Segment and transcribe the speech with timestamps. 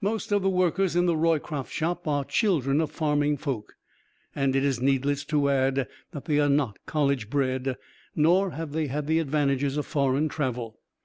[0.00, 3.74] Most of the workers in the Roycroft Shop are children of farming folk,
[4.34, 7.76] and it is needless to add that they are not college bred,
[8.16, 10.80] nor have they had the advantages of foreign travel.